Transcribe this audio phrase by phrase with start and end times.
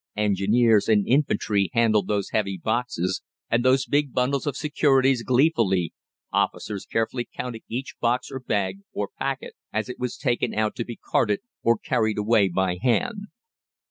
[0.17, 5.93] Engineers and infantry handled those heavy boxes and those big bundles of securities gleefully,
[6.33, 10.83] officers carefully counting each box or bag or packet as it was taken out to
[10.85, 13.25] be carted or carried away by hand.